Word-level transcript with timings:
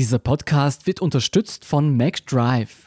Dieser 0.00 0.18
Podcast 0.18 0.86
wird 0.86 1.00
unterstützt 1.00 1.66
von 1.66 1.94
MacDrive. 1.94 2.86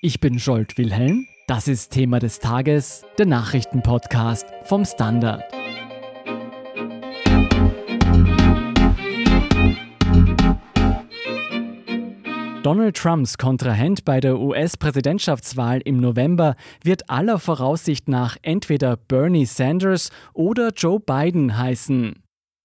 Ich 0.00 0.20
bin 0.20 0.38
Scholt 0.38 0.78
Wilhelm. 0.78 1.26
Das 1.48 1.66
ist 1.66 1.90
Thema 1.90 2.20
des 2.20 2.38
Tages, 2.38 3.02
der 3.18 3.26
Nachrichtenpodcast 3.26 4.46
vom 4.62 4.84
Standard. 4.84 5.42
Donald 12.62 12.96
Trumps 12.96 13.36
Kontrahent 13.36 14.04
bei 14.04 14.20
der 14.20 14.38
US-Präsidentschaftswahl 14.38 15.80
im 15.84 15.98
November 15.98 16.54
wird 16.84 17.10
aller 17.10 17.40
Voraussicht 17.40 18.06
nach 18.06 18.36
entweder 18.42 18.96
Bernie 18.96 19.46
Sanders 19.46 20.10
oder 20.32 20.68
Joe 20.68 21.00
Biden 21.00 21.58
heißen. 21.58 22.22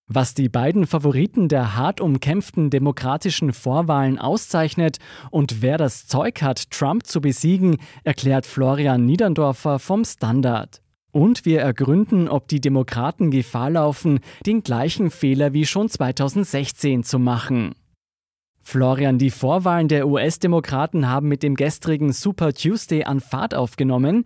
Was 0.10 0.34
die 0.34 0.48
beiden 0.48 0.88
Favoriten 0.88 1.50
der 1.50 1.76
hart 1.76 2.00
umkämpften 2.00 2.70
demokratischen 2.70 3.52
Vorwahlen 3.52 4.20
auszeichnet 4.20 5.00
und 5.32 5.62
wer 5.62 5.78
das 5.78 6.08
Zeug 6.08 6.42
hat, 6.42 6.72
Trump 6.72 7.06
zu 7.06 7.20
besiegen, 7.20 7.76
erklärt 8.06 8.46
Florian 8.46 9.06
Niederndorfer 9.06 9.80
vom 9.80 10.06
Standard. 10.06 10.82
Und 11.12 11.44
wir 11.44 11.60
ergründen, 11.60 12.30
ob 12.30 12.48
die 12.48 12.62
Demokraten 12.62 13.32
Gefahr 13.32 13.70
laufen, 13.70 14.22
den 14.46 14.64
gleichen 14.64 15.12
Fehler 15.12 15.52
wie 15.52 15.66
schon 15.66 15.90
2016 15.90 17.04
zu 17.04 17.20
machen. 17.20 17.76
Florian, 18.62 19.18
die 19.18 19.32
Vorwahlen 19.32 19.90
der 19.90 20.08
US-Demokraten 20.08 21.10
haben 21.10 21.28
mit 21.28 21.44
dem 21.44 21.56
gestrigen 21.56 22.14
Super 22.14 22.54
Tuesday 22.54 23.04
an 23.04 23.20
Fahrt 23.20 23.54
aufgenommen. 23.54 24.24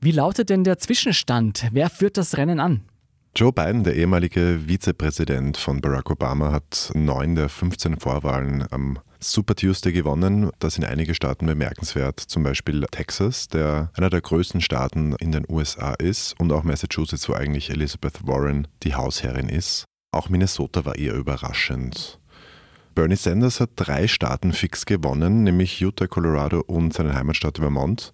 Wie 0.00 0.12
lautet 0.12 0.50
denn 0.50 0.64
der 0.64 0.78
Zwischenstand? 0.78 1.68
Wer 1.70 1.90
führt 1.90 2.16
das 2.16 2.36
Rennen 2.36 2.58
an? 2.58 2.82
Joe 3.34 3.50
Biden, 3.50 3.82
der 3.82 3.96
ehemalige 3.96 4.60
Vizepräsident 4.66 5.56
von 5.56 5.80
Barack 5.80 6.10
Obama, 6.10 6.52
hat 6.52 6.90
neun 6.92 7.34
der 7.34 7.48
15 7.48 7.98
Vorwahlen 7.98 8.66
am 8.70 8.98
Super 9.20 9.54
Tuesday 9.54 9.90
gewonnen. 9.90 10.50
Das 10.58 10.74
sind 10.74 10.84
einige 10.84 11.14
Staaten 11.14 11.46
bemerkenswert, 11.46 12.20
zum 12.20 12.42
Beispiel 12.42 12.84
Texas, 12.90 13.48
der 13.48 13.90
einer 13.96 14.10
der 14.10 14.20
größten 14.20 14.60
Staaten 14.60 15.14
in 15.18 15.32
den 15.32 15.46
USA 15.48 15.94
ist, 15.94 16.38
und 16.38 16.52
auch 16.52 16.62
Massachusetts, 16.62 17.26
wo 17.26 17.32
eigentlich 17.32 17.70
Elizabeth 17.70 18.26
Warren 18.26 18.68
die 18.82 18.94
Hausherrin 18.94 19.48
ist. 19.48 19.86
Auch 20.14 20.28
Minnesota 20.28 20.84
war 20.84 20.96
eher 20.96 21.14
überraschend. 21.14 22.20
Bernie 22.94 23.16
Sanders 23.16 23.60
hat 23.60 23.70
drei 23.76 24.08
Staaten 24.08 24.52
fix 24.52 24.84
gewonnen, 24.84 25.42
nämlich 25.42 25.80
Utah, 25.80 26.06
Colorado 26.06 26.60
und 26.60 26.92
seine 26.92 27.14
Heimatstadt 27.14 27.56
Vermont. 27.56 28.12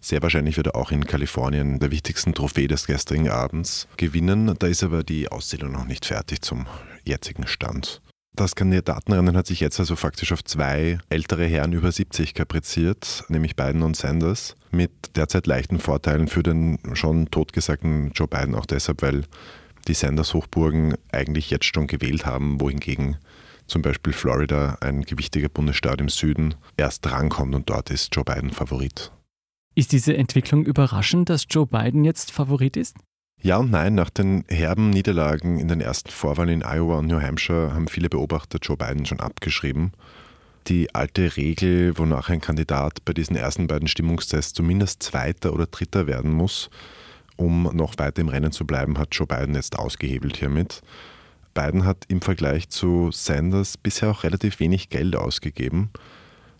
Sehr 0.00 0.22
wahrscheinlich 0.22 0.56
wird 0.56 0.68
er 0.68 0.76
auch 0.76 0.90
in 0.90 1.06
Kalifornien 1.06 1.78
der 1.78 1.90
wichtigsten 1.90 2.34
Trophäe 2.34 2.68
des 2.68 2.86
gestrigen 2.86 3.28
Abends 3.28 3.88
gewinnen. 3.96 4.54
Da 4.58 4.66
ist 4.66 4.82
aber 4.82 5.02
die 5.02 5.28
Auszählung 5.30 5.72
noch 5.72 5.86
nicht 5.86 6.06
fertig 6.06 6.42
zum 6.42 6.66
jetzigen 7.04 7.46
Stand. 7.46 8.00
Das 8.36 8.54
Kandidatenrennen 8.54 9.34
hat 9.34 9.46
sich 9.46 9.60
jetzt 9.60 9.80
also 9.80 9.96
faktisch 9.96 10.30
auf 10.30 10.44
zwei 10.44 10.98
ältere 11.08 11.46
Herren 11.46 11.72
über 11.72 11.90
70 11.90 12.34
kapriziert, 12.34 13.24
nämlich 13.28 13.56
Biden 13.56 13.82
und 13.82 13.96
Sanders, 13.96 14.56
mit 14.70 14.90
derzeit 15.16 15.46
leichten 15.46 15.78
Vorteilen 15.78 16.28
für 16.28 16.42
den 16.42 16.78
schon 16.92 17.30
totgesagten 17.30 18.10
Joe 18.14 18.28
Biden, 18.28 18.54
auch 18.54 18.66
deshalb, 18.66 19.00
weil 19.00 19.24
die 19.88 19.94
Sanders-Hochburgen 19.94 20.96
eigentlich 21.12 21.48
jetzt 21.48 21.64
schon 21.64 21.86
gewählt 21.86 22.26
haben, 22.26 22.60
wohingegen 22.60 23.16
zum 23.66 23.80
Beispiel 23.80 24.12
Florida, 24.12 24.76
ein 24.82 25.02
gewichtiger 25.02 25.48
Bundesstaat 25.48 26.02
im 26.02 26.10
Süden, 26.10 26.54
erst 26.76 27.06
drankommt 27.06 27.54
und 27.54 27.70
dort 27.70 27.90
ist 27.90 28.14
Joe 28.14 28.24
Biden 28.24 28.50
Favorit. 28.50 29.12
Ist 29.78 29.92
diese 29.92 30.16
Entwicklung 30.16 30.64
überraschend, 30.64 31.28
dass 31.28 31.44
Joe 31.50 31.66
Biden 31.66 32.02
jetzt 32.02 32.32
Favorit 32.32 32.78
ist? 32.78 32.96
Ja 33.42 33.58
und 33.58 33.70
nein, 33.70 33.94
nach 33.94 34.08
den 34.08 34.42
herben 34.48 34.88
Niederlagen 34.88 35.58
in 35.58 35.68
den 35.68 35.82
ersten 35.82 36.08
Vorwahlen 36.08 36.48
in 36.48 36.62
Iowa 36.62 37.00
und 37.00 37.08
New 37.08 37.20
Hampshire 37.20 37.74
haben 37.74 37.86
viele 37.86 38.08
Beobachter 38.08 38.58
Joe 38.62 38.78
Biden 38.78 39.04
schon 39.04 39.20
abgeschrieben. 39.20 39.92
Die 40.68 40.94
alte 40.94 41.36
Regel, 41.36 41.98
wonach 41.98 42.30
ein 42.30 42.40
Kandidat 42.40 43.04
bei 43.04 43.12
diesen 43.12 43.36
ersten 43.36 43.66
beiden 43.66 43.86
Stimmungstests 43.86 44.54
zumindest 44.54 45.02
Zweiter 45.02 45.52
oder 45.52 45.66
Dritter 45.66 46.06
werden 46.06 46.32
muss, 46.32 46.70
um 47.36 47.64
noch 47.74 47.98
weiter 47.98 48.22
im 48.22 48.28
Rennen 48.28 48.52
zu 48.52 48.66
bleiben, 48.66 48.96
hat 48.96 49.08
Joe 49.14 49.26
Biden 49.26 49.54
jetzt 49.54 49.78
ausgehebelt 49.78 50.38
hiermit. 50.38 50.80
Biden 51.52 51.84
hat 51.84 52.04
im 52.08 52.22
Vergleich 52.22 52.70
zu 52.70 53.10
Sanders 53.12 53.76
bisher 53.76 54.10
auch 54.10 54.24
relativ 54.24 54.58
wenig 54.58 54.88
Geld 54.88 55.16
ausgegeben. 55.16 55.90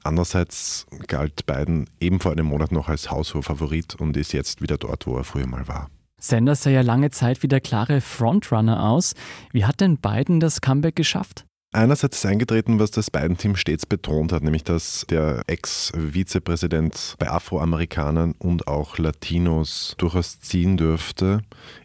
Andererseits 0.07 0.87
galt 1.09 1.47
Biden 1.47 1.91
eben 2.01 2.21
vor 2.21 2.33
einem 2.33 2.47
Monat 2.47 2.73
noch 2.73 2.89
als 2.89 3.11
Haushof-Favorit 3.11 3.97
und 3.97 4.17
ist 4.17 4.33
jetzt 4.33 4.63
wieder 4.63 4.79
dort, 4.79 5.07
wo 5.07 5.17
er 5.17 5.25
früher 5.25 5.47
mal 5.47 5.67
war. 5.69 5.91
Sanders 6.21 6.63
sah 6.63 6.71
ja 6.71 6.81
lange 6.81 7.11
Zeit 7.11 7.43
wie 7.43 7.49
der 7.49 7.61
klare 7.61 8.01
Frontrunner 8.01 8.89
aus. 8.89 9.15
Wie 9.53 9.65
hat 9.65 9.81
denn 9.81 9.99
Biden 9.99 10.41
das 10.41 10.61
Comeback 10.61 10.97
geschafft? 10.97 11.45
Einerseits 11.73 12.19
ist 12.19 12.27
eingetreten, 12.27 12.79
was 12.79 12.91
das 12.91 13.11
Biden-Team 13.11 13.55
stets 13.55 13.85
betont 13.85 14.33
hat, 14.33 14.43
nämlich 14.43 14.65
dass 14.65 15.05
der 15.11 15.43
Ex-Vizepräsident 15.47 17.17
bei 17.19 17.31
Afroamerikanern 17.31 18.35
und 18.39 18.67
auch 18.67 18.97
Latinos 18.97 19.95
durchaus 19.99 20.41
ziehen 20.41 20.79
dürfte. 20.79 21.43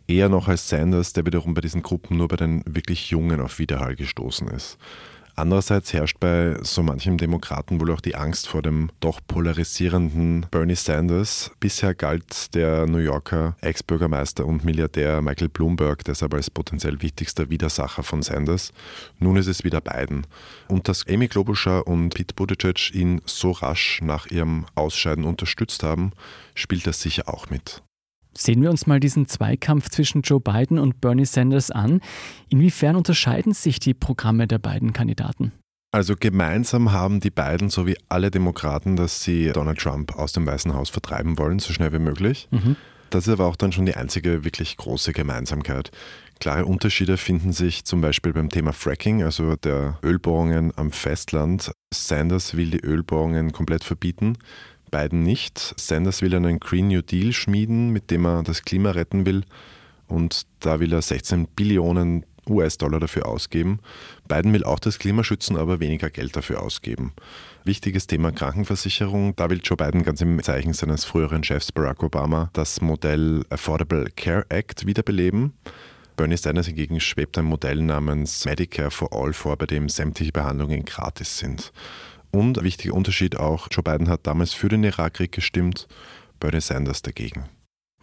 Eher 0.07 0.29
noch 0.29 0.47
als 0.47 0.69
Sanders, 0.69 1.11
der 1.11 1.25
wiederum 1.25 1.53
bei 1.55 1.61
diesen 1.61 1.81
Gruppen 1.81 2.15
nur 2.15 2.29
bei 2.29 2.37
den 2.37 2.63
wirklich 2.65 3.09
Jungen 3.09 3.41
auf 3.41 3.59
Widerhall 3.59 3.97
gestoßen 3.97 4.47
ist. 4.47 4.77
Andererseits 5.35 5.93
herrscht 5.93 6.19
bei 6.19 6.57
so 6.61 6.83
manchem 6.83 7.17
Demokraten 7.17 7.79
wohl 7.79 7.91
auch 7.91 8.01
die 8.01 8.15
Angst 8.15 8.47
vor 8.47 8.61
dem 8.61 8.89
doch 8.99 9.19
polarisierenden 9.27 10.45
Bernie 10.51 10.75
Sanders. 10.75 11.51
Bisher 11.59 11.95
galt 11.95 12.53
der 12.53 12.85
New 12.87 12.97
Yorker 12.97 13.55
Ex-Bürgermeister 13.61 14.45
und 14.45 14.63
Milliardär 14.63 15.21
Michael 15.21 15.49
Bloomberg 15.49 16.03
deshalb 16.03 16.33
als 16.33 16.49
potenziell 16.49 17.01
wichtigster 17.01 17.49
Widersacher 17.49 18.03
von 18.03 18.21
Sanders. 18.21 18.73
Nun 19.19 19.37
ist 19.37 19.47
es 19.47 19.63
wieder 19.63 19.81
Biden. 19.81 20.27
Und 20.67 20.87
dass 20.87 21.07
Amy 21.07 21.27
Klobuchar 21.27 21.87
und 21.87 22.13
Pete 22.13 22.33
Buttigieg 22.35 22.93
ihn 22.93 23.21
so 23.25 23.51
rasch 23.51 24.01
nach 24.01 24.27
ihrem 24.27 24.65
Ausscheiden 24.75 25.23
unterstützt 25.23 25.83
haben, 25.83 26.11
spielt 26.55 26.85
das 26.85 27.01
sicher 27.01 27.27
auch 27.27 27.49
mit. 27.49 27.81
Sehen 28.33 28.61
wir 28.61 28.69
uns 28.69 28.87
mal 28.87 28.99
diesen 28.99 29.27
Zweikampf 29.27 29.89
zwischen 29.89 30.21
Joe 30.21 30.39
Biden 30.39 30.79
und 30.79 31.01
Bernie 31.01 31.25
Sanders 31.25 31.69
an. 31.69 32.01
Inwiefern 32.49 32.95
unterscheiden 32.95 33.53
sich 33.53 33.79
die 33.79 33.93
Programme 33.93 34.47
der 34.47 34.59
beiden 34.59 34.93
Kandidaten? 34.93 35.51
Also 35.93 36.15
gemeinsam 36.17 36.93
haben 36.93 37.19
die 37.19 37.31
beiden 37.31 37.69
sowie 37.69 37.97
alle 38.07 38.31
Demokraten, 38.31 38.95
dass 38.95 39.23
sie 39.23 39.51
Donald 39.51 39.79
Trump 39.79 40.15
aus 40.15 40.31
dem 40.31 40.45
Weißen 40.45 40.73
Haus 40.73 40.89
vertreiben 40.89 41.37
wollen, 41.37 41.59
so 41.59 41.73
schnell 41.73 41.91
wie 41.91 41.99
möglich. 41.99 42.47
Mhm. 42.51 42.77
Das 43.09 43.27
ist 43.27 43.33
aber 43.33 43.45
auch 43.45 43.57
dann 43.57 43.73
schon 43.73 43.85
die 43.85 43.95
einzige 43.95 44.45
wirklich 44.45 44.77
große 44.77 45.11
Gemeinsamkeit. 45.11 45.91
Klare 46.39 46.65
Unterschiede 46.65 47.17
finden 47.17 47.51
sich 47.51 47.83
zum 47.83 47.99
Beispiel 47.99 48.31
beim 48.31 48.49
Thema 48.49 48.71
Fracking, 48.71 49.21
also 49.21 49.57
der 49.57 49.99
Ölbohrungen 50.01 50.71
am 50.77 50.91
Festland. 50.91 51.71
Sanders 51.93 52.55
will 52.55 52.71
die 52.71 52.79
Ölbohrungen 52.79 53.51
komplett 53.51 53.83
verbieten. 53.83 54.37
Biden 54.91 55.23
nicht. 55.23 55.73
Sanders 55.77 56.21
will 56.21 56.35
einen 56.35 56.59
Green 56.59 56.89
New 56.89 57.01
Deal 57.01 57.33
schmieden, 57.33 57.91
mit 57.91 58.11
dem 58.11 58.25
er 58.25 58.43
das 58.43 58.63
Klima 58.63 58.91
retten 58.91 59.25
will. 59.25 59.43
Und 60.07 60.45
da 60.59 60.79
will 60.79 60.93
er 60.93 61.01
16 61.01 61.47
Billionen 61.47 62.25
US-Dollar 62.49 62.99
dafür 62.99 63.27
ausgeben. 63.27 63.79
Biden 64.27 64.53
will 64.53 64.63
auch 64.63 64.79
das 64.79 64.99
Klima 64.99 65.23
schützen, 65.23 65.57
aber 65.57 65.79
weniger 65.79 66.09
Geld 66.09 66.35
dafür 66.35 66.61
ausgeben. 66.61 67.13
Wichtiges 67.63 68.07
Thema 68.07 68.31
Krankenversicherung. 68.31 69.35
Da 69.35 69.49
will 69.49 69.61
Joe 69.63 69.77
Biden 69.77 70.03
ganz 70.03 70.21
im 70.21 70.41
Zeichen 70.41 70.73
seines 70.73 71.05
früheren 71.05 71.43
Chefs 71.43 71.71
Barack 71.71 72.03
Obama 72.03 72.49
das 72.53 72.81
Modell 72.81 73.43
Affordable 73.49 74.09
Care 74.15 74.45
Act 74.49 74.85
wiederbeleben. 74.85 75.53
Bernie 76.17 76.37
Sanders 76.37 76.67
hingegen 76.67 76.99
schwebt 76.99 77.37
ein 77.37 77.45
Modell 77.45 77.81
namens 77.81 78.45
Medicare 78.45 78.91
for 78.91 79.13
All 79.13 79.33
vor, 79.33 79.57
bei 79.57 79.65
dem 79.65 79.89
sämtliche 79.89 80.31
Behandlungen 80.31 80.85
gratis 80.85 81.37
sind. 81.37 81.71
Und 82.31 82.57
ein 82.57 82.63
wichtiger 82.63 82.93
Unterschied 82.93 83.37
auch, 83.37 83.67
Joe 83.69 83.83
Biden 83.83 84.09
hat 84.09 84.25
damals 84.25 84.53
für 84.53 84.69
den 84.69 84.83
Irakkrieg 84.83 85.31
gestimmt, 85.31 85.87
Bernie 86.39 86.61
Sanders 86.61 87.01
dagegen. 87.01 87.45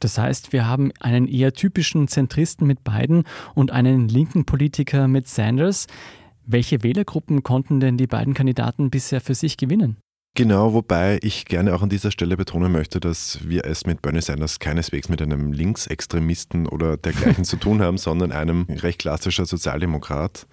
Das 0.01 0.19
heißt, 0.19 0.53
wir 0.53 0.67
haben 0.67 0.93
einen 1.01 1.27
eher 1.27 1.53
typischen 1.53 2.09
Zentristen 2.09 2.67
mit 2.67 2.85
Biden 2.85 3.25
und 3.55 3.73
einen 3.73 4.09
linken 4.09 4.45
Politiker 4.45 5.09
mit 5.09 5.29
Sanders. 5.29 5.87
Welche 6.47 6.83
Wählergruppen 6.83 7.43
konnten 7.43 7.81
denn 7.81 7.97
die 7.97 8.07
beiden 8.07 8.35
Kandidaten 8.35 8.91
bisher 8.91 9.21
für 9.21 9.35
sich 9.35 9.57
gewinnen? 9.57 9.97
Genau, 10.35 10.73
wobei 10.73 11.19
ich 11.23 11.47
gerne 11.47 11.75
auch 11.75 11.83
an 11.83 11.89
dieser 11.89 12.13
Stelle 12.13 12.37
betonen 12.37 12.71
möchte, 12.71 13.01
dass 13.01 13.41
wir 13.49 13.65
es 13.65 13.87
mit 13.87 14.03
Bernie 14.03 14.21
Sanders 14.21 14.61
keineswegs 14.61 15.09
mit 15.09 15.21
einem 15.21 15.53
Linksextremisten 15.53 16.69
oder 16.69 16.97
dergleichen 16.97 17.45
zu 17.45 17.57
tun 17.57 17.83
haben, 17.83 17.99
sondern 17.99 18.31
einem 18.31 18.67
recht 18.69 19.01
klassischer 19.01 19.47
Sozialdemokrat. 19.47 20.47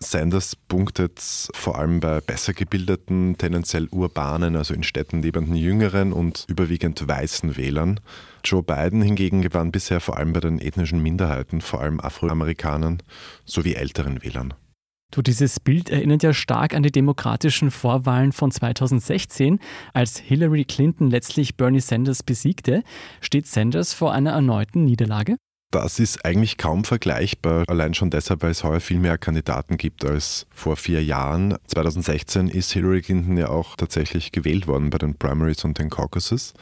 Sanders 0.00 0.56
punktet 0.56 1.20
vor 1.54 1.78
allem 1.78 2.00
bei 2.00 2.20
besser 2.20 2.52
gebildeten, 2.52 3.36
tendenziell 3.38 3.88
urbanen, 3.90 4.56
also 4.56 4.74
in 4.74 4.82
Städten 4.82 5.22
lebenden 5.22 5.56
jüngeren 5.56 6.12
und 6.12 6.44
überwiegend 6.48 7.06
weißen 7.06 7.56
Wählern. 7.56 8.00
Joe 8.44 8.62
Biden 8.62 9.02
hingegen 9.02 9.42
gewann 9.42 9.72
bisher 9.72 10.00
vor 10.00 10.16
allem 10.16 10.32
bei 10.32 10.40
den 10.40 10.60
ethnischen 10.60 11.02
Minderheiten, 11.02 11.60
vor 11.60 11.80
allem 11.80 12.00
Afroamerikanern 12.00 13.02
sowie 13.44 13.74
älteren 13.74 14.22
Wählern. 14.22 14.54
Du, 15.12 15.22
dieses 15.22 15.60
Bild 15.60 15.88
erinnert 15.88 16.22
ja 16.24 16.34
stark 16.34 16.74
an 16.74 16.82
die 16.82 16.90
demokratischen 16.90 17.70
Vorwahlen 17.70 18.32
von 18.32 18.50
2016, 18.50 19.60
als 19.94 20.18
Hillary 20.18 20.64
Clinton 20.64 21.10
letztlich 21.10 21.56
Bernie 21.56 21.80
Sanders 21.80 22.22
besiegte. 22.22 22.82
Steht 23.20 23.46
Sanders 23.46 23.94
vor 23.94 24.12
einer 24.12 24.32
erneuten 24.32 24.84
Niederlage? 24.84 25.36
Das 25.72 25.98
ist 25.98 26.24
eigentlich 26.24 26.58
kaum 26.58 26.84
vergleichbar, 26.84 27.64
allein 27.66 27.92
schon 27.92 28.10
deshalb, 28.10 28.42
weil 28.42 28.52
es 28.52 28.64
heuer 28.64 28.80
viel 28.80 28.98
mehr 28.98 29.18
Kandidaten 29.18 29.76
gibt 29.76 30.04
als 30.04 30.46
vor 30.50 30.76
vier 30.76 31.02
Jahren. 31.02 31.56
2016 31.66 32.48
ist 32.48 32.72
Hillary 32.72 33.02
Clinton 33.02 33.36
ja 33.36 33.48
auch 33.48 33.76
tatsächlich 33.76 34.32
gewählt 34.32 34.66
worden 34.68 34.90
bei 34.90 34.98
den 34.98 35.16
Primaries 35.16 35.64
und 35.64 35.78
den 35.78 35.90
Caucuses. 35.90 36.54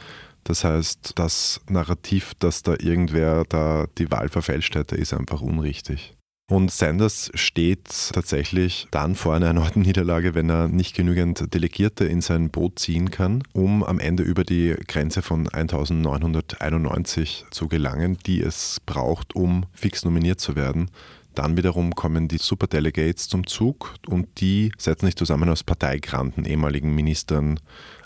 Das 0.43 0.63
heißt, 0.63 1.13
das 1.15 1.61
Narrativ, 1.69 2.33
dass 2.39 2.63
da 2.63 2.75
irgendwer 2.79 3.45
da 3.47 3.85
die 3.97 4.09
Wahl 4.11 4.29
verfälscht 4.29 4.75
hätte, 4.75 4.95
ist 4.95 5.13
einfach 5.13 5.41
unrichtig. 5.41 6.14
Und 6.47 6.69
Sanders 6.69 7.31
steht 7.33 8.11
tatsächlich 8.13 8.87
dann 8.91 9.15
vor 9.15 9.33
einer 9.33 9.47
erneuten 9.47 9.81
Niederlage, 9.81 10.35
wenn 10.35 10.47
er 10.47 10.67
nicht 10.67 10.95
genügend 10.95 11.51
Delegierte 11.55 12.05
in 12.05 12.21
sein 12.21 12.51
Boot 12.51 12.77
ziehen 12.77 13.09
kann, 13.09 13.41
um 13.53 13.83
am 13.83 13.97
Ende 13.97 14.21
über 14.21 14.43
die 14.43 14.75
Grenze 14.87 15.23
von 15.23 15.49
1991 15.49 17.45
zu 17.49 17.67
gelangen, 17.67 18.19
die 18.27 18.41
es 18.41 18.79
braucht, 18.85 19.35
um 19.35 19.65
fix 19.73 20.05
nominiert 20.05 20.39
zu 20.39 20.55
werden. 20.55 20.91
Dann 21.33 21.57
wiederum 21.57 21.95
kommen 21.95 22.27
die 22.27 22.37
Superdelegates 22.37 23.27
zum 23.27 23.47
Zug 23.47 23.95
und 24.07 24.39
die 24.39 24.71
setzen 24.77 25.07
sich 25.07 25.15
zusammen 25.15 25.49
aus 25.49 25.63
Parteigranten, 25.63 26.45
ehemaligen 26.45 26.93
Ministern, 26.93 27.59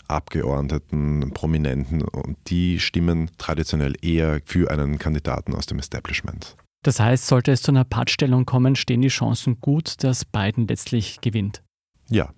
Abgeordneten, 0.08 1.30
Prominenten 1.34 2.00
und 2.02 2.38
die 2.46 2.80
stimmen 2.80 3.30
traditionell 3.36 3.94
eher 4.00 4.40
für 4.46 4.70
einen 4.70 4.98
Kandidaten 4.98 5.54
aus 5.54 5.66
dem 5.66 5.78
Establishment. 5.78 6.56
Das 6.82 6.98
heißt, 6.98 7.26
sollte 7.26 7.52
es 7.52 7.62
zu 7.62 7.72
einer 7.72 7.84
Pattstellung 7.84 8.46
kommen, 8.46 8.74
stehen 8.74 9.02
die 9.02 9.08
Chancen 9.08 9.60
gut, 9.60 10.02
dass 10.02 10.24
Biden 10.24 10.66
letztlich 10.66 11.20
gewinnt. 11.20 11.62
Ja. 12.08 12.32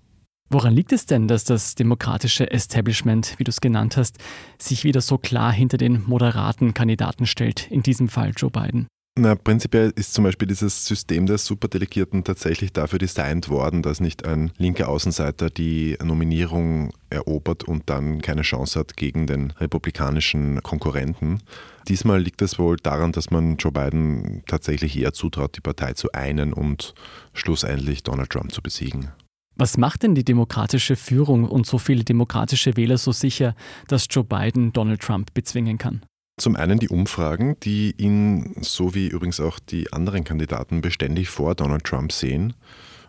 Woran 0.50 0.74
liegt 0.74 0.92
es 0.92 1.06
denn, 1.06 1.28
dass 1.28 1.44
das 1.44 1.76
demokratische 1.76 2.50
Establishment, 2.50 3.38
wie 3.38 3.44
du 3.44 3.50
es 3.50 3.60
genannt 3.60 3.96
hast, 3.96 4.18
sich 4.58 4.84
wieder 4.84 5.00
so 5.00 5.16
klar 5.16 5.52
hinter 5.52 5.78
den 5.78 6.04
moderaten 6.06 6.74
Kandidaten 6.74 7.24
stellt, 7.24 7.70
in 7.70 7.82
diesem 7.82 8.08
Fall 8.08 8.32
Joe 8.36 8.50
Biden? 8.50 8.86
Na, 9.19 9.35
prinzipiell 9.35 9.93
ist 9.94 10.14
zum 10.14 10.25
Beispiel 10.25 10.49
dieses 10.49 10.87
System 10.87 11.26
der 11.26 11.37
Superdelegierten 11.37 12.25
tatsächlich 12.25 12.73
dafür 12.73 12.99
designt 12.99 13.50
worden, 13.50 13.82
dass 13.82 14.00
nicht 14.00 14.25
ein 14.25 14.53
linker 14.56 14.88
Außenseiter 14.88 15.50
die 15.50 15.99
Nominierung 16.03 16.94
erobert 17.11 17.62
und 17.64 17.91
dann 17.91 18.23
keine 18.23 18.41
Chance 18.41 18.79
hat 18.79 18.97
gegen 18.97 19.26
den 19.26 19.50
republikanischen 19.50 20.62
Konkurrenten. 20.62 21.41
Diesmal 21.88 22.23
liegt 22.23 22.41
es 22.41 22.59
wohl 22.59 22.79
daran, 22.79 23.12
dass 23.12 23.31
man 23.31 23.59
Joe 23.59 23.70
Biden 23.70 24.44
tatsächlich 24.47 24.97
eher 24.97 25.12
zutraut, 25.12 25.55
die 25.56 25.61
Partei 25.61 25.93
zu 25.93 26.11
einen 26.12 26.55
und 26.55 26.94
schlussendlich 27.35 28.05
Donald 28.05 28.31
Trump 28.31 28.50
zu 28.50 28.62
besiegen. 28.62 29.11
Was 29.56 29.76
macht 29.76 30.05
denn 30.05 30.14
die 30.14 30.25
demokratische 30.25 30.97
Führung 30.97 31.44
und 31.44 31.67
so 31.67 31.76
viele 31.76 32.05
demokratische 32.05 32.79
Wähler 32.79 32.97
so 32.97 33.12
sicher, 33.12 33.55
dass 33.88 34.06
Joe 34.09 34.25
Biden 34.25 34.73
Donald 34.73 35.03
Trump 35.03 35.35
bezwingen 35.35 35.76
kann? 35.76 36.00
Zum 36.40 36.56
einen 36.56 36.79
die 36.79 36.88
Umfragen, 36.88 37.56
die 37.62 37.94
ihn, 37.99 38.55
so 38.61 38.94
wie 38.94 39.08
übrigens 39.08 39.38
auch 39.38 39.58
die 39.58 39.93
anderen 39.93 40.25
Kandidaten, 40.25 40.81
beständig 40.81 41.29
vor 41.29 41.55
Donald 41.55 41.84
Trump 41.84 42.11
sehen. 42.11 42.55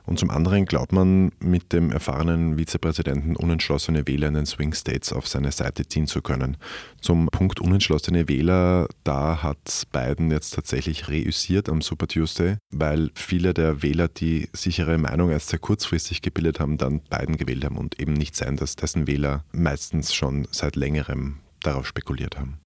Und 0.05 0.19
zum 0.19 0.29
anderen 0.29 0.65
glaubt 0.65 0.91
man, 0.91 1.31
mit 1.39 1.71
dem 1.71 1.89
erfahrenen 1.89 2.57
Vizepräsidenten 2.57 3.37
unentschlossene 3.37 4.05
Wähler 4.05 4.27
in 4.27 4.33
den 4.33 4.45
Swing 4.45 4.73
States 4.73 5.13
auf 5.13 5.27
seine 5.27 5.53
Seite 5.53 5.87
ziehen 5.87 6.07
zu 6.07 6.21
können. 6.21 6.57
Zum 6.99 7.27
Punkt 7.27 7.61
unentschlossene 7.61 8.27
Wähler, 8.27 8.87
da 9.05 9.41
hat 9.41 9.83
Biden 9.93 10.29
jetzt 10.29 10.53
tatsächlich 10.53 11.07
reüssiert 11.07 11.69
am 11.69 11.81
Super 11.81 12.07
Tuesday, 12.07 12.57
weil 12.71 13.11
viele 13.15 13.53
der 13.53 13.81
Wähler, 13.81 14.09
die 14.09 14.49
sichere 14.51 14.97
Meinung 14.97 15.29
erst 15.29 15.49
sehr 15.49 15.59
kurzfristig 15.59 16.21
gebildet 16.21 16.59
haben, 16.59 16.77
dann 16.77 16.99
Biden 16.99 17.37
gewählt 17.37 17.63
haben 17.63 17.77
und 17.77 17.99
eben 18.01 18.13
nicht 18.13 18.35
sein, 18.35 18.57
dass 18.57 18.75
dessen 18.75 19.07
Wähler 19.07 19.45
meistens 19.53 20.13
schon 20.13 20.45
seit 20.51 20.75
längerem 20.75 21.37
darauf 21.61 21.87
spekuliert 21.87 22.37
haben. 22.37 22.62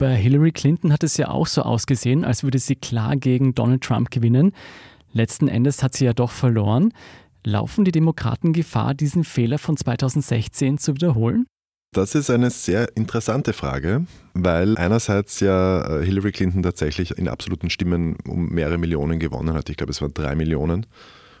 Bei 0.00 0.16
Hillary 0.16 0.50
Clinton 0.50 0.94
hat 0.94 1.02
es 1.04 1.18
ja 1.18 1.28
auch 1.28 1.46
so 1.46 1.60
ausgesehen, 1.60 2.24
als 2.24 2.42
würde 2.42 2.58
sie 2.58 2.74
klar 2.74 3.16
gegen 3.16 3.54
Donald 3.54 3.82
Trump 3.82 4.10
gewinnen. 4.10 4.52
Letzten 5.12 5.46
Endes 5.46 5.82
hat 5.82 5.94
sie 5.94 6.06
ja 6.06 6.14
doch 6.14 6.30
verloren. 6.30 6.94
Laufen 7.44 7.84
die 7.84 7.92
Demokraten 7.92 8.54
Gefahr, 8.54 8.94
diesen 8.94 9.24
Fehler 9.24 9.58
von 9.58 9.76
2016 9.76 10.78
zu 10.78 10.94
wiederholen? 10.94 11.44
Das 11.92 12.14
ist 12.14 12.30
eine 12.30 12.48
sehr 12.48 12.96
interessante 12.96 13.52
Frage, 13.52 14.06
weil 14.32 14.78
einerseits 14.78 15.40
ja 15.40 15.98
äh, 15.98 16.02
Hillary 16.02 16.32
Clinton 16.32 16.62
tatsächlich 16.62 17.18
in 17.18 17.28
absoluten 17.28 17.68
Stimmen 17.68 18.16
um 18.26 18.48
mehrere 18.48 18.78
Millionen 18.78 19.18
gewonnen 19.18 19.52
hat. 19.52 19.68
Ich 19.68 19.76
glaube, 19.76 19.90
es 19.90 20.00
waren 20.00 20.14
drei 20.14 20.34
Millionen. 20.34 20.86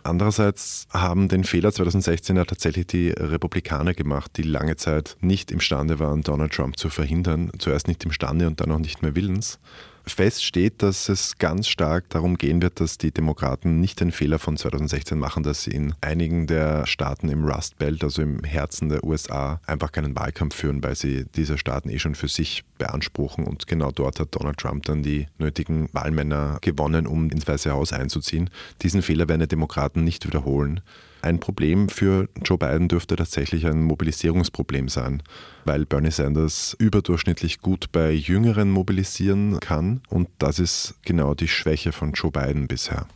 Andererseits 0.02 0.86
haben 0.90 1.28
den 1.28 1.44
Fehler 1.44 1.72
2016 1.72 2.36
ja 2.36 2.44
tatsächlich 2.44 2.86
die 2.86 3.10
Republikaner 3.10 3.94
gemacht, 3.94 4.32
die 4.36 4.42
lange 4.42 4.76
Zeit 4.76 5.16
nicht 5.20 5.50
imstande 5.50 5.98
waren, 5.98 6.22
Donald 6.22 6.52
Trump 6.52 6.78
zu 6.78 6.90
verhindern. 6.90 7.50
Zuerst 7.58 7.88
nicht 7.88 8.04
imstande 8.04 8.46
und 8.46 8.60
dann 8.60 8.72
auch 8.72 8.78
nicht 8.78 9.02
mehr 9.02 9.14
willens. 9.14 9.58
Fest 10.06 10.44
steht, 10.44 10.82
dass 10.82 11.08
es 11.08 11.38
ganz 11.38 11.68
stark 11.68 12.08
darum 12.08 12.36
gehen 12.36 12.62
wird, 12.62 12.80
dass 12.80 12.98
die 12.98 13.12
Demokraten 13.12 13.80
nicht 13.80 14.00
den 14.00 14.12
Fehler 14.12 14.38
von 14.38 14.56
2016 14.56 15.18
machen, 15.18 15.42
dass 15.42 15.64
sie 15.64 15.70
in 15.70 15.94
einigen 16.00 16.46
der 16.46 16.86
Staaten 16.86 17.28
im 17.28 17.44
Rust 17.44 17.78
Belt, 17.78 18.02
also 18.02 18.22
im 18.22 18.42
Herzen 18.42 18.88
der 18.88 19.04
USA, 19.04 19.60
einfach 19.66 19.92
keinen 19.92 20.16
Wahlkampf 20.16 20.54
führen, 20.54 20.82
weil 20.82 20.96
sie 20.96 21.26
diese 21.36 21.58
Staaten 21.58 21.90
eh 21.90 21.98
schon 21.98 22.14
für 22.14 22.28
sich 22.28 22.64
beanspruchen. 22.80 23.44
Und 23.44 23.68
genau 23.68 23.92
dort 23.92 24.18
hat 24.18 24.34
Donald 24.34 24.58
Trump 24.58 24.86
dann 24.86 25.04
die 25.04 25.28
nötigen 25.38 25.88
Wahlmänner 25.92 26.58
gewonnen, 26.60 27.06
um 27.06 27.30
ins 27.30 27.46
Weiße 27.46 27.70
Haus 27.70 27.92
einzuziehen. 27.92 28.50
Diesen 28.82 29.02
Fehler 29.02 29.28
werden 29.28 29.42
die 29.42 29.48
Demokraten 29.48 30.02
nicht 30.02 30.26
wiederholen. 30.26 30.80
Ein 31.22 31.38
Problem 31.38 31.90
für 31.90 32.28
Joe 32.42 32.56
Biden 32.56 32.88
dürfte 32.88 33.14
tatsächlich 33.14 33.66
ein 33.66 33.82
Mobilisierungsproblem 33.82 34.88
sein, 34.88 35.22
weil 35.66 35.84
Bernie 35.84 36.10
Sanders 36.10 36.74
überdurchschnittlich 36.78 37.60
gut 37.60 37.92
bei 37.92 38.10
Jüngeren 38.10 38.70
mobilisieren 38.70 39.60
kann 39.60 40.00
und 40.08 40.28
das 40.38 40.58
ist 40.58 40.94
genau 41.04 41.34
die 41.34 41.48
Schwäche 41.48 41.92
von 41.92 42.12
Joe 42.12 42.30
Biden 42.30 42.68
bisher. 42.68 43.06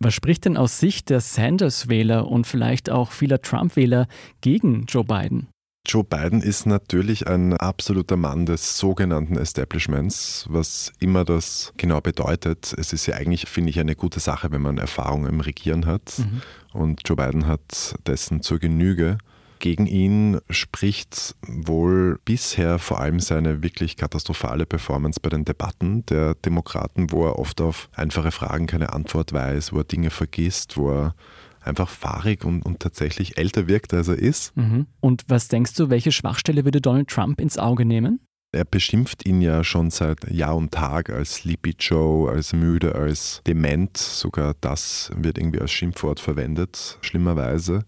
Was 0.00 0.12
spricht 0.14 0.44
denn 0.44 0.58
aus 0.58 0.78
Sicht 0.78 1.08
der 1.08 1.20
Sanders-Wähler 1.20 2.28
und 2.28 2.46
vielleicht 2.46 2.90
auch 2.90 3.10
vieler 3.12 3.40
Trump-Wähler 3.40 4.06
gegen 4.42 4.84
Joe 4.86 5.04
Biden? 5.04 5.48
Joe 5.86 6.04
Biden 6.04 6.42
ist 6.42 6.66
natürlich 6.66 7.26
ein 7.26 7.54
absoluter 7.56 8.16
Mann 8.16 8.44
des 8.44 8.76
sogenannten 8.76 9.36
Establishments, 9.36 10.46
was 10.48 10.92
immer 11.00 11.24
das 11.24 11.72
genau 11.78 12.00
bedeutet. 12.00 12.74
Es 12.78 12.92
ist 12.92 13.06
ja 13.06 13.16
eigentlich, 13.16 13.48
finde 13.48 13.70
ich, 13.70 13.80
eine 13.80 13.96
gute 13.96 14.20
Sache, 14.20 14.52
wenn 14.52 14.60
man 14.60 14.78
Erfahrung 14.78 15.26
im 15.26 15.40
Regieren 15.40 15.86
hat. 15.86 16.18
Mhm. 16.18 16.42
Und 16.72 17.08
Joe 17.08 17.16
Biden 17.16 17.46
hat 17.46 17.94
dessen 18.06 18.42
zur 18.42 18.58
Genüge. 18.58 19.18
Gegen 19.58 19.86
ihn 19.86 20.40
spricht 20.48 21.34
wohl 21.46 22.18
bisher 22.24 22.78
vor 22.78 23.00
allem 23.00 23.20
seine 23.20 23.62
wirklich 23.62 23.96
katastrophale 23.96 24.64
Performance 24.64 25.20
bei 25.20 25.28
den 25.28 25.44
Debatten 25.44 26.04
der 26.06 26.34
Demokraten, 26.34 27.10
wo 27.10 27.26
er 27.26 27.38
oft 27.38 27.60
auf 27.60 27.90
einfache 27.94 28.30
Fragen 28.30 28.66
keine 28.66 28.94
Antwort 28.94 29.34
weiß, 29.34 29.74
wo 29.74 29.78
er 29.78 29.84
Dinge 29.84 30.10
vergisst, 30.10 30.78
wo 30.78 30.90
er 30.90 31.14
einfach 31.60 31.88
fahrig 31.88 32.44
und, 32.44 32.62
und 32.62 32.80
tatsächlich 32.80 33.38
älter 33.38 33.68
wirkt, 33.68 33.92
als 33.94 34.08
er 34.08 34.18
ist. 34.18 34.56
Mhm. 34.56 34.86
Und 35.00 35.24
was 35.28 35.48
denkst 35.48 35.74
du, 35.74 35.90
welche 35.90 36.12
Schwachstelle 36.12 36.64
würde 36.64 36.80
Donald 36.80 37.08
Trump 37.08 37.40
ins 37.40 37.58
Auge 37.58 37.84
nehmen? 37.84 38.20
Er 38.52 38.64
beschimpft 38.64 39.26
ihn 39.26 39.40
ja 39.40 39.62
schon 39.62 39.90
seit 39.90 40.28
Jahr 40.28 40.56
und 40.56 40.72
Tag 40.72 41.10
als 41.10 41.36
Sleepy 41.36 41.76
Joe, 41.78 42.30
als 42.30 42.52
müde, 42.52 42.96
als 42.96 43.42
dement. 43.46 43.96
Sogar 43.96 44.54
das 44.60 45.12
wird 45.14 45.38
irgendwie 45.38 45.60
als 45.60 45.70
Schimpfwort 45.70 46.18
verwendet, 46.18 46.98
schlimmerweise. 47.00 47.84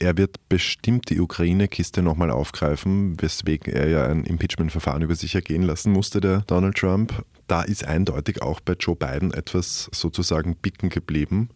Er 0.00 0.16
wird 0.16 0.48
bestimmt 0.48 1.10
die 1.10 1.20
Ukraine-Kiste 1.20 2.02
nochmal 2.02 2.32
aufgreifen, 2.32 3.20
weswegen 3.22 3.72
er 3.72 3.88
ja 3.88 4.06
ein 4.06 4.24
Impeachment-Verfahren 4.24 5.02
über 5.02 5.14
sich 5.14 5.36
ergehen 5.36 5.62
lassen 5.62 5.92
musste, 5.92 6.20
der 6.20 6.40
Donald 6.40 6.76
Trump. 6.76 7.24
Da 7.46 7.62
ist 7.62 7.86
eindeutig 7.86 8.42
auch 8.42 8.60
bei 8.60 8.72
Joe 8.72 8.96
Biden 8.96 9.32
etwas 9.32 9.88
sozusagen 9.92 10.56
bicken 10.56 10.88
geblieben. 10.88 11.50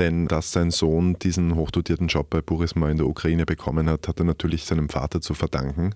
Denn 0.00 0.26
dass 0.28 0.50
sein 0.50 0.70
Sohn 0.70 1.18
diesen 1.18 1.54
hochdotierten 1.56 2.06
Job 2.08 2.30
bei 2.30 2.40
Burisma 2.40 2.88
in 2.88 2.96
der 2.96 3.06
Ukraine 3.06 3.44
bekommen 3.44 3.86
hat, 3.90 4.08
hat 4.08 4.18
er 4.18 4.24
natürlich 4.24 4.64
seinem 4.64 4.88
Vater 4.88 5.20
zu 5.20 5.34
verdanken. 5.34 5.94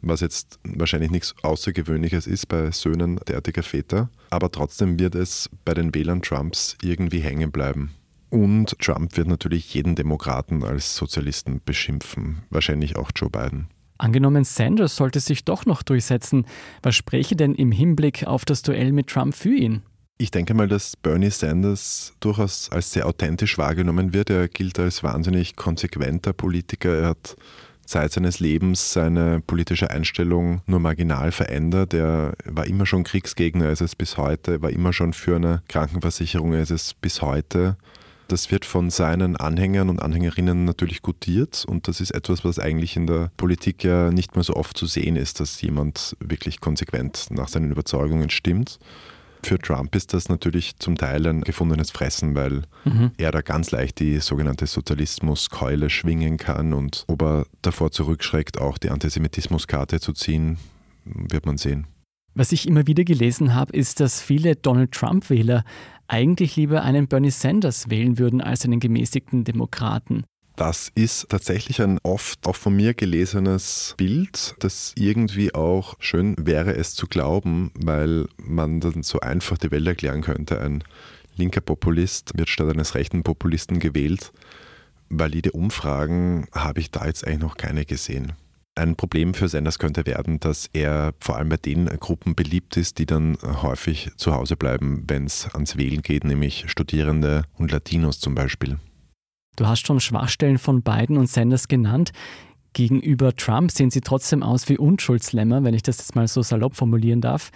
Was 0.00 0.20
jetzt 0.20 0.58
wahrscheinlich 0.64 1.10
nichts 1.10 1.34
Außergewöhnliches 1.42 2.26
ist 2.26 2.48
bei 2.48 2.70
Söhnen 2.70 3.20
derartiger 3.28 3.62
Väter. 3.62 4.08
Aber 4.30 4.50
trotzdem 4.50 4.98
wird 4.98 5.14
es 5.14 5.50
bei 5.66 5.74
den 5.74 5.94
Wählern 5.94 6.22
Trumps 6.22 6.78
irgendwie 6.82 7.20
hängen 7.20 7.52
bleiben. 7.52 7.92
Und 8.30 8.78
Trump 8.78 9.16
wird 9.18 9.28
natürlich 9.28 9.74
jeden 9.74 9.94
Demokraten 9.94 10.64
als 10.64 10.96
Sozialisten 10.96 11.60
beschimpfen. 11.62 12.44
Wahrscheinlich 12.48 12.96
auch 12.96 13.10
Joe 13.14 13.28
Biden. 13.28 13.68
Angenommen, 13.98 14.44
Sanders 14.44 14.96
sollte 14.96 15.20
sich 15.20 15.44
doch 15.44 15.66
noch 15.66 15.82
durchsetzen. 15.82 16.46
Was 16.82 16.96
spräche 16.96 17.36
denn 17.36 17.54
im 17.54 17.72
Hinblick 17.72 18.26
auf 18.26 18.46
das 18.46 18.62
Duell 18.62 18.92
mit 18.92 19.08
Trump 19.08 19.34
für 19.34 19.54
ihn? 19.54 19.82
Ich 20.16 20.30
denke 20.30 20.54
mal, 20.54 20.68
dass 20.68 20.96
Bernie 20.96 21.30
Sanders 21.30 22.12
durchaus 22.20 22.70
als 22.70 22.92
sehr 22.92 23.06
authentisch 23.06 23.58
wahrgenommen 23.58 24.12
wird. 24.12 24.30
Er 24.30 24.46
gilt 24.46 24.78
als 24.78 25.02
wahnsinnig 25.02 25.56
konsequenter 25.56 26.32
Politiker. 26.32 26.96
Er 26.96 27.08
hat 27.08 27.36
Zeit 27.84 28.12
seines 28.12 28.38
Lebens 28.38 28.92
seine 28.92 29.40
politische 29.40 29.90
Einstellung 29.90 30.62
nur 30.66 30.78
marginal 30.78 31.32
verändert. 31.32 31.94
Er 31.94 32.34
war 32.44 32.66
immer 32.66 32.86
schon 32.86 33.02
Kriegsgegner, 33.02 33.70
ist 33.70 33.80
es 33.80 33.96
bis 33.96 34.16
heute, 34.16 34.62
war 34.62 34.70
immer 34.70 34.92
schon 34.92 35.14
für 35.14 35.34
eine 35.36 35.62
Krankenversicherung, 35.68 36.52
ist 36.54 36.70
es 36.70 36.94
bis 36.94 37.20
heute. 37.20 37.76
Das 38.28 38.52
wird 38.52 38.64
von 38.64 38.90
seinen 38.90 39.36
Anhängern 39.36 39.90
und 39.90 40.00
Anhängerinnen 40.00 40.64
natürlich 40.64 41.02
gutiert 41.02 41.64
und 41.66 41.88
das 41.88 42.00
ist 42.00 42.12
etwas, 42.12 42.42
was 42.42 42.58
eigentlich 42.58 42.96
in 42.96 43.06
der 43.06 43.30
Politik 43.36 43.84
ja 43.84 44.10
nicht 44.10 44.34
mehr 44.34 44.44
so 44.44 44.54
oft 44.54 44.78
zu 44.78 44.86
sehen 44.86 45.16
ist, 45.16 45.40
dass 45.40 45.60
jemand 45.60 46.16
wirklich 46.20 46.60
konsequent 46.60 47.26
nach 47.30 47.48
seinen 47.48 47.70
Überzeugungen 47.70 48.30
stimmt. 48.30 48.78
Für 49.44 49.58
Trump 49.58 49.94
ist 49.94 50.14
das 50.14 50.30
natürlich 50.30 50.78
zum 50.78 50.96
Teil 50.96 51.26
ein 51.26 51.42
gefundenes 51.42 51.90
Fressen, 51.90 52.34
weil 52.34 52.62
mhm. 52.84 53.10
er 53.18 53.30
da 53.30 53.42
ganz 53.42 53.70
leicht 53.70 54.00
die 54.00 54.18
sogenannte 54.18 54.66
Sozialismuskeule 54.66 55.90
schwingen 55.90 56.38
kann 56.38 56.72
und 56.72 57.04
ob 57.08 57.22
er 57.22 57.46
davor 57.60 57.90
zurückschreckt, 57.90 58.58
auch 58.58 58.78
die 58.78 58.88
Antisemitismuskarte 58.88 60.00
zu 60.00 60.14
ziehen, 60.14 60.56
wird 61.04 61.44
man 61.44 61.58
sehen. 61.58 61.86
Was 62.34 62.52
ich 62.52 62.66
immer 62.66 62.86
wieder 62.86 63.04
gelesen 63.04 63.54
habe, 63.54 63.76
ist, 63.76 64.00
dass 64.00 64.22
viele 64.22 64.56
Donald 64.56 64.92
Trump-Wähler 64.92 65.62
eigentlich 66.08 66.56
lieber 66.56 66.82
einen 66.82 67.06
Bernie 67.06 67.30
Sanders 67.30 67.90
wählen 67.90 68.18
würden 68.18 68.40
als 68.40 68.64
einen 68.64 68.80
gemäßigten 68.80 69.44
Demokraten. 69.44 70.24
Das 70.56 70.92
ist 70.94 71.30
tatsächlich 71.30 71.82
ein 71.82 71.98
oft 72.04 72.46
auch 72.46 72.54
von 72.54 72.76
mir 72.76 72.94
gelesenes 72.94 73.94
Bild, 73.96 74.54
das 74.60 74.92
irgendwie 74.96 75.52
auch 75.52 75.96
schön 75.98 76.36
wäre, 76.38 76.76
es 76.76 76.94
zu 76.94 77.08
glauben, 77.08 77.72
weil 77.74 78.26
man 78.36 78.78
dann 78.78 79.02
so 79.02 79.18
einfach 79.18 79.58
die 79.58 79.72
Welt 79.72 79.86
erklären 79.86 80.22
könnte. 80.22 80.60
Ein 80.60 80.84
linker 81.36 81.60
Populist 81.60 82.38
wird 82.38 82.48
statt 82.48 82.68
eines 82.68 82.94
rechten 82.94 83.24
Populisten 83.24 83.80
gewählt. 83.80 84.32
Valide 85.08 85.50
Umfragen 85.50 86.46
habe 86.52 86.78
ich 86.78 86.92
da 86.92 87.04
jetzt 87.04 87.26
eigentlich 87.26 87.40
noch 87.40 87.56
keine 87.56 87.84
gesehen. 87.84 88.32
Ein 88.76 88.94
Problem 88.94 89.34
für 89.34 89.48
Sanders 89.48 89.80
könnte 89.80 90.06
werden, 90.06 90.38
dass 90.38 90.68
er 90.72 91.14
vor 91.18 91.36
allem 91.36 91.48
bei 91.48 91.56
den 91.56 91.86
Gruppen 91.98 92.36
beliebt 92.36 92.76
ist, 92.76 92.98
die 92.98 93.06
dann 93.06 93.38
häufig 93.42 94.10
zu 94.16 94.32
Hause 94.32 94.56
bleiben, 94.56 95.04
wenn 95.08 95.26
es 95.26 95.48
ans 95.52 95.76
Wählen 95.76 96.02
geht, 96.02 96.24
nämlich 96.24 96.64
Studierende 96.68 97.42
und 97.56 97.72
Latinos 97.72 98.20
zum 98.20 98.34
Beispiel. 98.36 98.78
Du 99.56 99.66
hast 99.66 99.86
schon 99.86 100.00
Schwachstellen 100.00 100.58
von 100.58 100.82
Biden 100.82 101.16
und 101.16 101.28
Sanders 101.28 101.68
genannt. 101.68 102.12
Gegenüber 102.72 103.34
Trump 103.36 103.70
sehen 103.70 103.90
sie 103.90 104.00
trotzdem 104.00 104.42
aus 104.42 104.68
wie 104.68 104.78
Unschuldslämmer, 104.78 105.62
wenn 105.62 105.74
ich 105.74 105.82
das 105.82 105.98
jetzt 105.98 106.16
mal 106.16 106.26
so 106.26 106.42
salopp 106.42 106.74
formulieren 106.74 107.20
darf. 107.20 107.50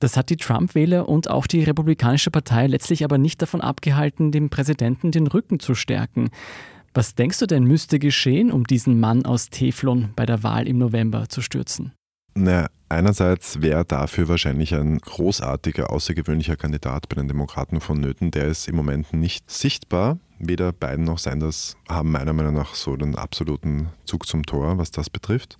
Das 0.00 0.16
hat 0.16 0.28
die 0.28 0.36
Trump-Wähler 0.36 1.08
und 1.08 1.30
auch 1.30 1.46
die 1.46 1.62
Republikanische 1.62 2.30
Partei 2.30 2.66
letztlich 2.66 3.04
aber 3.04 3.16
nicht 3.16 3.40
davon 3.40 3.60
abgehalten, 3.60 4.32
dem 4.32 4.50
Präsidenten 4.50 5.10
den 5.10 5.26
Rücken 5.26 5.60
zu 5.60 5.74
stärken. 5.74 6.30
Was 6.92 7.14
denkst 7.14 7.38
du 7.38 7.46
denn 7.46 7.64
müsste 7.64 7.98
geschehen, 7.98 8.50
um 8.50 8.64
diesen 8.64 9.00
Mann 9.00 9.24
aus 9.24 9.48
Teflon 9.48 10.10
bei 10.16 10.26
der 10.26 10.42
Wahl 10.42 10.66
im 10.66 10.78
November 10.78 11.28
zu 11.28 11.42
stürzen? 11.42 11.92
Na, 12.34 12.68
einerseits 12.88 13.62
wäre 13.62 13.84
dafür 13.84 14.28
wahrscheinlich 14.28 14.74
ein 14.74 14.98
großartiger, 14.98 15.90
außergewöhnlicher 15.90 16.56
Kandidat 16.56 17.08
bei 17.08 17.16
den 17.16 17.28
Demokraten 17.28 17.80
vonnöten. 17.80 18.30
Der 18.30 18.46
ist 18.46 18.68
im 18.68 18.76
Moment 18.76 19.14
nicht 19.14 19.50
sichtbar. 19.50 20.18
Weder 20.38 20.72
Biden 20.72 21.04
noch 21.04 21.18
Sanders 21.18 21.76
haben 21.88 22.12
meiner 22.12 22.32
Meinung 22.32 22.54
nach 22.54 22.74
so 22.74 22.96
den 22.96 23.16
absoluten 23.16 23.88
Zug 24.04 24.26
zum 24.26 24.44
Tor, 24.44 24.78
was 24.78 24.90
das 24.90 25.10
betrifft. 25.10 25.58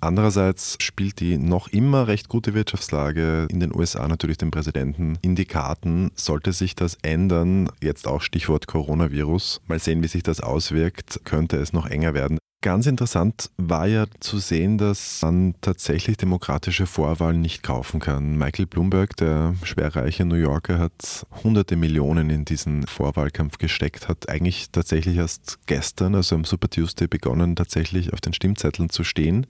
Andererseits 0.00 0.76
spielt 0.80 1.20
die 1.20 1.38
noch 1.38 1.68
immer 1.68 2.06
recht 2.06 2.28
gute 2.28 2.52
Wirtschaftslage 2.52 3.46
in 3.50 3.60
den 3.60 3.74
USA 3.74 4.06
natürlich 4.06 4.36
den 4.36 4.50
Präsidenten 4.50 5.16
in 5.22 5.34
die 5.34 5.46
Karten. 5.46 6.10
Sollte 6.14 6.52
sich 6.52 6.74
das 6.74 6.98
ändern, 7.00 7.70
jetzt 7.80 8.06
auch 8.06 8.20
Stichwort 8.20 8.66
Coronavirus, 8.66 9.62
mal 9.66 9.78
sehen, 9.78 10.02
wie 10.02 10.08
sich 10.08 10.22
das 10.22 10.40
auswirkt, 10.40 11.20
könnte 11.24 11.56
es 11.56 11.72
noch 11.72 11.86
enger 11.86 12.12
werden. 12.12 12.38
Ganz 12.64 12.86
interessant 12.86 13.50
war 13.58 13.86
ja 13.86 14.06
zu 14.20 14.38
sehen, 14.38 14.78
dass 14.78 15.20
man 15.20 15.54
tatsächlich 15.60 16.16
demokratische 16.16 16.86
Vorwahlen 16.86 17.42
nicht 17.42 17.62
kaufen 17.62 18.00
kann. 18.00 18.38
Michael 18.38 18.64
Bloomberg, 18.64 19.14
der 19.18 19.54
schwerreiche 19.64 20.24
New 20.24 20.36
Yorker, 20.36 20.78
hat 20.78 21.26
hunderte 21.44 21.76
Millionen 21.76 22.30
in 22.30 22.46
diesen 22.46 22.86
Vorwahlkampf 22.86 23.58
gesteckt, 23.58 24.08
hat 24.08 24.30
eigentlich 24.30 24.70
tatsächlich 24.70 25.18
erst 25.18 25.58
gestern, 25.66 26.14
also 26.14 26.36
am 26.36 26.44
Super 26.44 26.70
Tuesday, 26.70 27.06
begonnen, 27.06 27.54
tatsächlich 27.54 28.14
auf 28.14 28.22
den 28.22 28.32
Stimmzetteln 28.32 28.88
zu 28.88 29.04
stehen. 29.04 29.46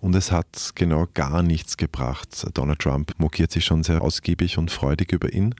Und 0.00 0.14
es 0.14 0.30
hat 0.30 0.70
genau 0.76 1.08
gar 1.14 1.42
nichts 1.42 1.76
gebracht. 1.76 2.46
Donald 2.54 2.78
Trump 2.78 3.14
mokiert 3.18 3.50
sich 3.50 3.64
schon 3.64 3.82
sehr 3.82 4.00
ausgiebig 4.00 4.58
und 4.58 4.70
freudig 4.70 5.10
über 5.10 5.32
ihn. 5.32 5.56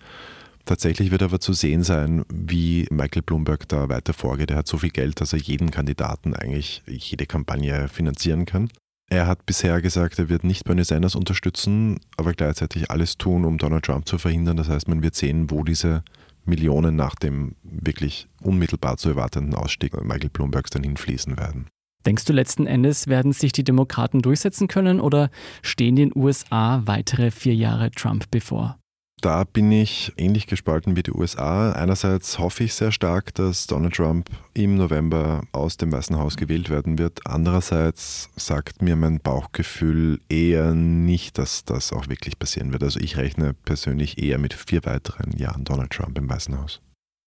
Tatsächlich 0.69 1.11
wird 1.11 1.23
aber 1.23 1.41
zu 1.41 1.55
sehen 1.55 1.83
sein, 1.83 2.27
wie 2.31 2.87
Michael 2.91 3.23
Bloomberg 3.23 3.67
da 3.71 3.89
weiter 3.89 4.13
vorgeht. 4.13 4.51
Er 4.51 4.59
hat 4.59 4.67
so 4.67 4.77
viel 4.77 4.91
Geld, 4.91 5.19
dass 5.19 5.33
er 5.33 5.39
jeden 5.39 5.71
Kandidaten 5.71 6.35
eigentlich 6.35 6.83
jede 6.87 7.25
Kampagne 7.25 7.89
finanzieren 7.89 8.45
kann. 8.45 8.69
Er 9.09 9.27
hat 9.27 9.47
bisher 9.47 9.81
gesagt, 9.81 10.19
er 10.19 10.29
wird 10.29 10.45
nicht 10.45 10.65
Bernie 10.65 10.85
Sanders 10.85 11.15
unterstützen, 11.15 12.01
aber 12.19 12.35
gleichzeitig 12.35 12.91
alles 12.91 13.17
tun, 13.17 13.47
um 13.47 13.57
Donald 13.57 13.87
Trump 13.87 14.07
zu 14.07 14.19
verhindern. 14.19 14.59
Das 14.59 14.69
heißt, 14.69 14.89
man 14.89 15.03
wird 15.03 15.15
sehen, 15.15 15.51
wo 15.51 15.65
diese 15.65 16.03
Millionen 16.45 16.97
nach 16.97 17.15
dem 17.15 17.55
wirklich 17.63 18.29
unmittelbar 18.43 18.99
zu 18.99 19.09
erwartenden 19.09 19.55
Ausstieg 19.55 19.95
Michael 20.05 20.29
Bloombergs 20.29 20.69
dann 20.69 20.83
hinfließen 20.83 21.39
werden. 21.39 21.69
Denkst 22.05 22.27
du 22.27 22.35
letzten 22.35 22.67
Endes, 22.67 23.07
werden 23.07 23.33
sich 23.33 23.53
die 23.53 23.65
Demokraten 23.65 24.21
durchsetzen 24.21 24.69
können 24.69 25.01
oder 25.01 25.31
stehen 25.63 25.97
den 25.97 26.13
USA 26.15 26.83
weitere 26.85 27.31
vier 27.31 27.55
Jahre 27.55 27.91
Trump 27.91 28.31
bevor? 28.31 28.79
Da 29.21 29.43
bin 29.43 29.73
ich 29.73 30.13
ähnlich 30.17 30.47
gespalten 30.47 30.95
wie 30.95 31.03
die 31.03 31.13
USA. 31.13 31.73
Einerseits 31.73 32.39
hoffe 32.39 32.65
ich 32.65 32.75
sehr 32.75 32.93
stark, 32.93 33.35
dass 33.35 33.67
Donald 33.67 33.95
Trump 33.95 34.31
im 34.55 34.77
November 34.77 35.43
aus 35.51 35.77
dem 35.77 35.91
Weißen 35.91 36.17
Haus 36.17 36.37
gewählt 36.37 36.71
werden 36.71 36.99
wird. 36.99 37.27
Andererseits 37.27 38.31
sagt 38.37 38.81
mir 38.81 38.95
mein 38.95 39.19
Bauchgefühl 39.19 40.21
eher 40.29 40.73
nicht, 40.73 41.37
dass 41.37 41.65
das 41.65 41.93
auch 41.93 42.09
wirklich 42.09 42.39
passieren 42.39 42.73
wird. 42.73 42.85
Also 42.85 43.01
ich 43.01 43.17
rechne 43.17 43.55
persönlich 43.55 44.23
eher 44.23 44.39
mit 44.39 44.55
vier 44.55 44.85
weiteren 44.85 45.33
Jahren 45.37 45.65
Donald 45.65 45.91
Trump 45.91 46.17
im 46.17 46.31
Weißen 46.31 46.57
Haus. 46.57 46.81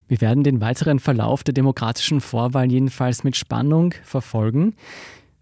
Wir 0.09 0.21
werden 0.21 0.43
den 0.43 0.61
weiteren 0.61 1.01
Verlauf 1.01 1.43
der 1.43 1.55
demokratischen 1.55 2.21
Vorwahl 2.21 2.71
jedenfalls 2.71 3.25
mit 3.25 3.37
Spannung 3.37 3.95
verfolgen. 4.03 4.75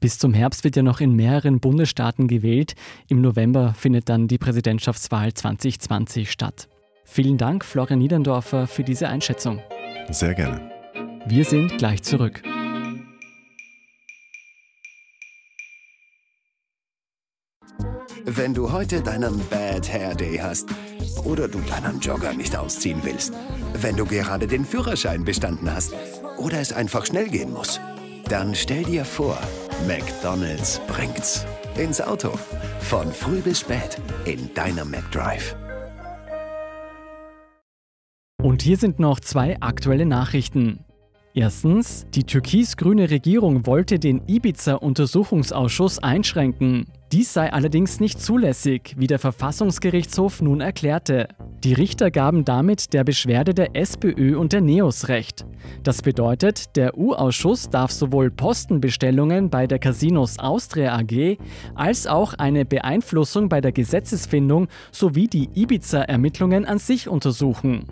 Bis 0.01 0.19
zum 0.19 0.35
Herbst 0.35 0.65
wird 0.65 0.77
ja 0.77 0.83
noch 0.83 1.01
in 1.01 1.15
mehreren 1.15 1.61
Bundesstaaten 1.61 2.29
gewählt. 2.29 2.75
Im 3.09 3.21
November 3.21 3.75
findet 3.75 4.09
dann 4.09 4.29
die 4.29 4.39
Präsidentschaftswahl 4.39 5.33
2020 5.33 6.31
statt. 6.31 6.69
Vielen 7.05 7.39
Dank, 7.39 7.65
Florian 7.65 8.01
Niederndorfer, 8.01 8.67
für 8.67 8.85
diese 8.85 9.09
Einschätzung. 9.09 9.61
Sehr 10.11 10.35
gerne. 10.35 10.71
Wir 11.27 11.45
sind 11.45 11.79
gleich 11.79 12.03
zurück. 12.03 12.43
Wenn 18.29 18.55
du 18.55 18.73
heute 18.73 19.03
deinen 19.03 19.41
Bad 19.49 19.91
Hair 19.93 20.17
Day 20.17 20.39
hast 20.39 20.69
oder 21.25 21.47
du 21.47 21.61
deinen 21.61 22.01
Jogger 22.01 22.33
nicht 22.33 22.57
ausziehen 22.57 23.01
willst, 23.05 23.33
wenn 23.81 23.97
du 23.97 24.05
gerade 24.05 24.49
den 24.49 24.65
Führerschein 24.65 25.25
bestanden 25.25 25.73
hast 25.73 25.95
oder 26.37 26.59
es 26.59 26.73
einfach 26.73 27.07
schnell 27.07 27.29
gehen 27.29 27.53
muss, 27.53 27.81
dann 28.29 28.57
stell 28.57 28.83
dir 28.83 29.05
vor, 29.05 29.39
McDonald's 29.85 30.81
bringt's. 30.89 31.45
Ins 31.77 32.01
Auto. 32.01 32.31
Von 32.81 33.13
früh 33.13 33.41
bis 33.41 33.61
spät 33.61 33.99
in 34.25 34.53
deinem 34.55 34.91
McDrive. 34.91 35.55
Und 38.43 38.63
hier 38.63 38.77
sind 38.79 38.99
noch 38.99 39.21
zwei 39.21 39.61
aktuelle 39.61 40.07
Nachrichten. 40.07 40.86
Erstens, 41.39 42.07
die 42.15 42.25
türkis-grüne 42.25 43.11
Regierung 43.11 43.67
wollte 43.67 43.99
den 43.99 44.23
Ibiza-Untersuchungsausschuss 44.27 45.99
einschränken. 45.99 46.87
Dies 47.13 47.35
sei 47.35 47.53
allerdings 47.53 48.01
nicht 48.01 48.23
zulässig, 48.23 48.95
wie 48.97 49.07
der 49.07 49.19
Verfassungsgerichtshof 49.19 50.41
nun 50.41 50.63
erklärte. 50.63 51.29
Die 51.63 51.75
Richter 51.75 52.11
gaben 52.11 52.47
damit 52.47 52.95
der 52.95 53.05
Beschwerde 53.05 53.53
der 53.53 53.77
SPÖ 53.77 54.39
und 54.39 54.55
der 54.55 54.63
NEOS 54.63 55.09
recht. 55.09 55.45
Das 55.83 56.01
bedeutet, 56.01 56.75
der 56.75 56.97
U-Ausschuss 56.97 57.69
darf 57.69 57.93
sowohl 57.93 58.31
Postenbestellungen 58.31 59.51
bei 59.51 59.67
der 59.67 59.79
Casinos 59.79 60.39
Austria 60.39 60.97
AG 60.97 61.37
als 61.75 62.07
auch 62.07 62.33
eine 62.35 62.65
Beeinflussung 62.65 63.51
bei 63.51 63.61
der 63.61 63.73
Gesetzesfindung 63.73 64.69
sowie 64.91 65.29
die 65.29 65.51
Ibiza-Ermittlungen 65.55 66.65
an 66.65 66.79
sich 66.79 67.09
untersuchen. 67.09 67.85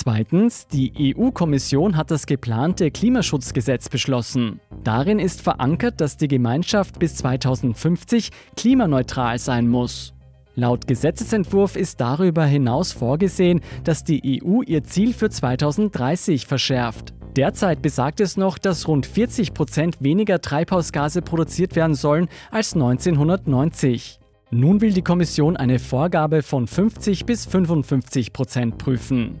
Zweitens, 0.00 0.68
die 0.68 1.16
EU-Kommission 1.16 1.96
hat 1.96 2.12
das 2.12 2.26
geplante 2.26 2.92
Klimaschutzgesetz 2.92 3.88
beschlossen. 3.88 4.60
Darin 4.84 5.18
ist 5.18 5.42
verankert, 5.42 6.00
dass 6.00 6.16
die 6.16 6.28
Gemeinschaft 6.28 7.00
bis 7.00 7.16
2050 7.16 8.30
klimaneutral 8.56 9.40
sein 9.40 9.66
muss. 9.66 10.14
Laut 10.54 10.86
Gesetzesentwurf 10.86 11.74
ist 11.74 12.00
darüber 12.00 12.44
hinaus 12.44 12.92
vorgesehen, 12.92 13.60
dass 13.82 14.04
die 14.04 14.40
EU 14.40 14.62
ihr 14.62 14.84
Ziel 14.84 15.12
für 15.12 15.30
2030 15.30 16.46
verschärft. 16.46 17.12
Derzeit 17.34 17.82
besagt 17.82 18.20
es 18.20 18.36
noch, 18.36 18.58
dass 18.58 18.86
rund 18.86 19.04
40 19.04 19.52
Prozent 19.52 19.96
weniger 19.98 20.40
Treibhausgase 20.40 21.22
produziert 21.22 21.74
werden 21.74 21.96
sollen 21.96 22.28
als 22.52 22.74
1990. 22.74 24.20
Nun 24.52 24.80
will 24.80 24.92
die 24.92 25.02
Kommission 25.02 25.56
eine 25.56 25.80
Vorgabe 25.80 26.42
von 26.42 26.68
50 26.68 27.26
bis 27.26 27.46
55 27.46 28.32
Prozent 28.32 28.78
prüfen. 28.78 29.40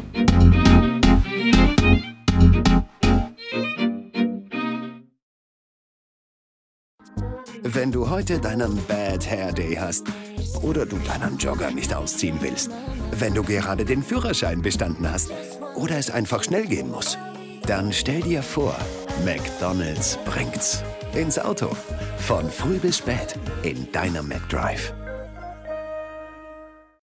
Wenn 7.81 7.91
du 7.91 8.11
heute 8.11 8.37
deinen 8.37 8.77
Bad 8.85 9.27
Hair 9.27 9.53
Day 9.53 9.73
hast 9.73 10.05
oder 10.61 10.85
du 10.85 10.97
deinen 10.99 11.39
Jogger 11.39 11.71
nicht 11.71 11.91
ausziehen 11.91 12.37
willst, 12.39 12.69
wenn 13.09 13.33
du 13.33 13.41
gerade 13.41 13.85
den 13.85 14.03
Führerschein 14.03 14.61
bestanden 14.61 15.11
hast 15.11 15.31
oder 15.73 15.97
es 15.97 16.11
einfach 16.11 16.43
schnell 16.43 16.67
gehen 16.67 16.91
muss, 16.91 17.17
dann 17.65 17.91
stell 17.91 18.21
dir 18.21 18.43
vor, 18.43 18.75
McDonald's 19.25 20.19
bringt's 20.25 20.83
ins 21.15 21.39
Auto. 21.39 21.75
Von 22.19 22.51
früh 22.51 22.77
bis 22.77 22.99
spät 22.99 23.33
in 23.63 23.91
deinem 23.91 24.27
McDrive. 24.27 24.93